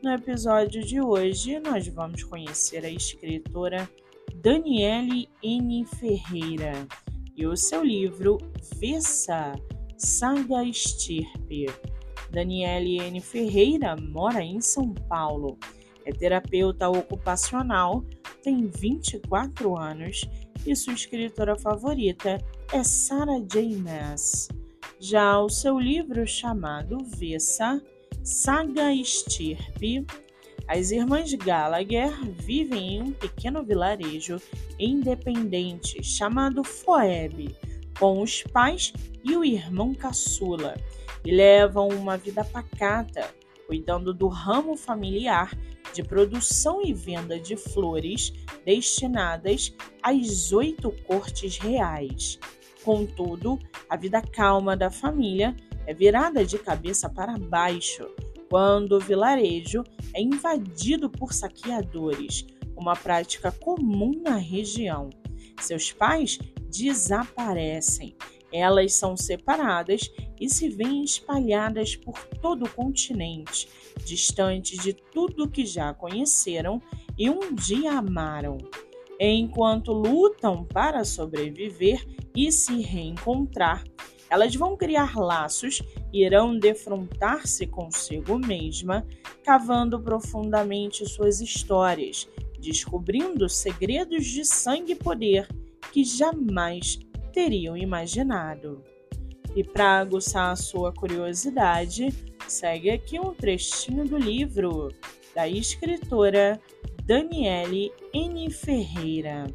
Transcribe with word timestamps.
No 0.00 0.12
episódio 0.12 0.80
de 0.84 1.00
hoje, 1.00 1.58
nós 1.58 1.88
vamos 1.88 2.22
conhecer 2.22 2.84
a 2.84 2.88
escritora 2.88 3.90
Daniele 4.36 5.28
N. 5.42 5.84
Ferreira 5.86 6.86
e 7.36 7.44
o 7.44 7.56
seu 7.56 7.82
livro 7.82 8.38
Vessa 8.76 9.54
Saga 9.96 10.62
Estirpe. 10.62 11.66
Daniele 12.30 12.98
N. 12.98 13.20
Ferreira 13.20 13.96
mora 13.96 14.40
em 14.40 14.60
São 14.60 14.94
Paulo. 14.94 15.58
É 16.04 16.12
terapeuta 16.12 16.88
ocupacional, 16.88 18.04
tem 18.40 18.68
24 18.68 19.76
anos 19.76 20.20
e 20.64 20.76
sua 20.76 20.92
escritora 20.92 21.58
favorita 21.58 22.38
é 22.72 22.84
Sarah 22.84 23.40
J. 23.40 23.76
Maas. 23.76 24.46
Já 25.00 25.40
o 25.40 25.48
seu 25.48 25.76
livro 25.76 26.24
chamado 26.24 26.98
Vessa, 27.04 27.82
Saga 28.28 28.92
Estirpe, 28.92 30.04
as 30.68 30.90
irmãs 30.90 31.32
Gallagher 31.32 32.12
vivem 32.34 32.96
em 32.96 33.02
um 33.02 33.10
pequeno 33.10 33.64
vilarejo 33.64 34.36
independente 34.78 36.04
chamado 36.04 36.62
Foeb, 36.62 37.56
com 37.98 38.20
os 38.20 38.42
pais 38.42 38.92
e 39.24 39.34
o 39.34 39.42
irmão 39.42 39.94
caçula, 39.94 40.74
e 41.24 41.30
levam 41.30 41.88
uma 41.88 42.18
vida 42.18 42.44
pacata, 42.44 43.34
cuidando 43.66 44.12
do 44.12 44.28
ramo 44.28 44.76
familiar 44.76 45.56
de 45.94 46.02
produção 46.02 46.84
e 46.84 46.92
venda 46.92 47.40
de 47.40 47.56
flores 47.56 48.34
destinadas 48.62 49.74
às 50.02 50.52
oito 50.52 50.92
cortes 51.06 51.56
reais. 51.56 52.38
Contudo, 52.84 53.58
a 53.88 53.96
vida 53.96 54.20
calma 54.20 54.76
da 54.76 54.90
família 54.90 55.56
é 55.88 55.94
virada 55.94 56.44
de 56.44 56.58
cabeça 56.58 57.08
para 57.08 57.38
baixo 57.38 58.06
quando 58.50 58.92
o 58.92 59.00
vilarejo 59.00 59.82
é 60.12 60.20
invadido 60.20 61.08
por 61.08 61.32
saqueadores, 61.32 62.46
uma 62.76 62.94
prática 62.94 63.50
comum 63.50 64.12
na 64.22 64.36
região. 64.36 65.08
Seus 65.58 65.90
pais 65.90 66.38
desaparecem. 66.70 68.14
Elas 68.52 68.92
são 68.96 69.16
separadas 69.16 70.12
e 70.38 70.50
se 70.50 70.68
veem 70.68 71.02
espalhadas 71.04 71.96
por 71.96 72.22
todo 72.42 72.66
o 72.66 72.70
continente, 72.70 73.66
distantes 74.04 74.82
de 74.82 74.92
tudo 74.92 75.48
que 75.48 75.64
já 75.64 75.94
conheceram 75.94 76.82
e 77.16 77.30
um 77.30 77.54
dia 77.54 77.92
amaram. 77.92 78.58
Enquanto 79.18 79.90
lutam 79.90 80.66
para 80.66 81.02
sobreviver 81.02 82.06
e 82.36 82.52
se 82.52 82.82
reencontrar, 82.82 83.84
elas 84.30 84.54
vão 84.54 84.76
criar 84.76 85.16
laços 85.16 85.82
e 86.12 86.24
irão 86.24 86.58
defrontar-se 86.58 87.66
consigo 87.66 88.38
mesma, 88.38 89.06
cavando 89.44 90.00
profundamente 90.00 91.06
suas 91.08 91.40
histórias, 91.40 92.28
descobrindo 92.60 93.48
segredos 93.48 94.26
de 94.26 94.44
sangue 94.44 94.92
e 94.92 94.96
poder 94.96 95.48
que 95.92 96.04
jamais 96.04 96.98
teriam 97.32 97.76
imaginado. 97.76 98.82
E 99.54 99.64
para 99.64 99.98
aguçar 99.98 100.52
a 100.52 100.56
sua 100.56 100.92
curiosidade, 100.92 102.08
segue 102.46 102.90
aqui 102.90 103.18
um 103.18 103.32
trechinho 103.34 104.04
do 104.04 104.18
livro 104.18 104.88
da 105.34 105.48
escritora 105.48 106.60
Daniele 107.04 107.90
N. 108.12 108.50
Ferreira. 108.50 109.46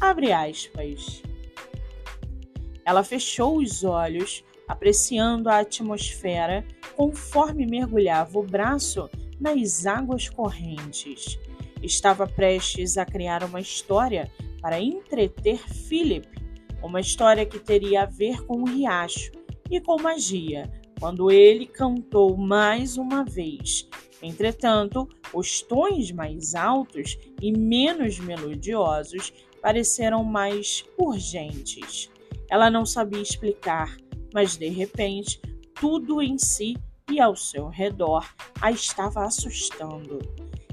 Abre 0.00 0.32
aspas. 0.32 1.22
Ela 2.86 3.04
fechou 3.04 3.58
os 3.58 3.84
olhos, 3.84 4.42
apreciando 4.66 5.50
a 5.50 5.58
atmosfera 5.58 6.64
conforme 6.96 7.66
mergulhava 7.66 8.38
o 8.38 8.42
braço 8.42 9.10
nas 9.38 9.84
águas 9.84 10.30
correntes. 10.30 11.38
Estava 11.82 12.26
prestes 12.26 12.96
a 12.96 13.04
criar 13.04 13.44
uma 13.44 13.60
história 13.60 14.32
para 14.62 14.80
entreter 14.80 15.58
Philip, 15.68 16.26
uma 16.82 17.00
história 17.00 17.44
que 17.44 17.58
teria 17.58 18.04
a 18.04 18.06
ver 18.06 18.42
com 18.46 18.62
o 18.62 18.64
riacho 18.64 19.32
e 19.70 19.80
com 19.80 20.00
magia, 20.00 20.70
quando 20.98 21.30
ele 21.30 21.66
cantou 21.66 22.36
mais 22.36 22.96
uma 22.96 23.24
vez, 23.24 23.86
Entretanto, 24.22 25.08
os 25.32 25.60
tons 25.60 26.10
mais 26.10 26.54
altos 26.54 27.18
e 27.40 27.52
menos 27.52 28.18
melodiosos 28.18 29.32
pareceram 29.60 30.24
mais 30.24 30.84
urgentes. 30.96 32.10
Ela 32.50 32.70
não 32.70 32.86
sabia 32.86 33.20
explicar, 33.20 33.96
mas 34.32 34.56
de 34.56 34.68
repente, 34.68 35.40
tudo 35.74 36.22
em 36.22 36.38
si 36.38 36.76
e 37.10 37.20
ao 37.20 37.36
seu 37.36 37.68
redor 37.68 38.28
a 38.60 38.70
estava 38.70 39.24
assustando. 39.24 40.18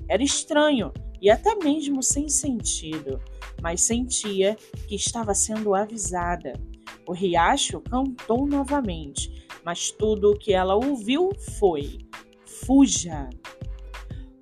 Era 0.07 0.23
estranho 0.23 0.91
e 1.21 1.29
até 1.29 1.55
mesmo 1.55 2.03
sem 2.03 2.27
sentido, 2.27 3.21
mas 3.61 3.81
sentia 3.81 4.57
que 4.87 4.95
estava 4.95 5.33
sendo 5.33 5.73
avisada. 5.73 6.53
O 7.07 7.13
riacho 7.13 7.81
cantou 7.81 8.45
novamente, 8.45 9.47
mas 9.63 9.91
tudo 9.91 10.31
o 10.31 10.37
que 10.37 10.53
ela 10.53 10.75
ouviu 10.75 11.31
foi: 11.57 11.99
Fuja! 12.45 13.29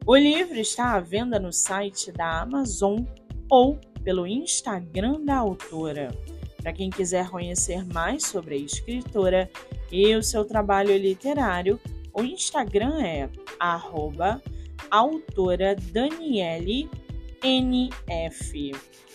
O 0.06 0.16
livro 0.16 0.58
está 0.58 0.96
à 0.96 1.00
venda 1.00 1.40
no 1.40 1.54
site 1.54 2.12
da 2.12 2.42
Amazon 2.42 3.04
ou 3.50 3.80
pelo 4.04 4.26
Instagram 4.26 5.22
da 5.24 5.38
autora. 5.38 6.10
Para 6.62 6.74
quem 6.74 6.90
quiser 6.90 7.30
conhecer 7.30 7.86
mais 7.92 8.24
sobre 8.26 8.56
a 8.56 8.58
escritora 8.60 9.50
e 9.92 10.16
o 10.16 10.22
seu 10.22 10.46
trabalho 10.46 10.96
literário, 10.96 11.80
o 12.14 12.22
Instagram 12.24 13.02
é 13.04 13.30
arroba 13.60 14.42
autora 14.90 15.76
Daniele 15.76 16.90
NF. 17.44 18.72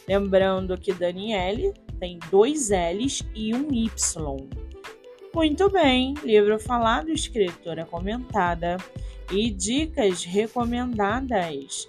Lembrando 0.09 0.77
que 0.79 0.93
Daniele 0.93 1.73
tem 2.01 2.19
dois 2.31 2.71
L's 2.71 3.25
e 3.34 3.55
um 3.55 3.73
Y. 3.73 4.49
Muito 5.34 5.71
bem, 5.71 6.15
livro 6.25 6.59
falado, 6.59 7.11
escritora 7.11 7.84
comentada 7.84 8.77
e 9.31 9.51
dicas 9.51 10.25
recomendadas. 10.25 11.89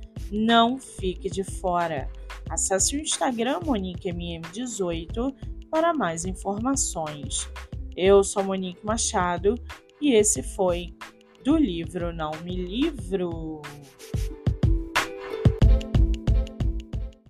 Não 0.31 0.79
fique 0.79 1.29
de 1.29 1.43
fora. 1.43 2.09
Acesse 2.49 2.95
o 2.95 2.99
Instagram 3.01 3.59
MoniqueMM18 3.59 5.35
para 5.69 5.93
mais 5.93 6.23
informações. 6.23 7.49
Eu 7.95 8.23
sou 8.23 8.43
Monique 8.43 8.85
Machado 8.85 9.55
e 9.99 10.13
esse 10.13 10.41
foi 10.41 10.95
do 11.43 11.57
livro 11.57 12.13
Não 12.13 12.31
Me 12.43 12.55
Livro. 12.55 13.61